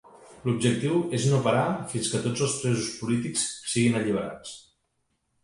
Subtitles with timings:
[0.45, 4.57] L'objectiu és no parar fins que tots els presos polítics siguin alliberats.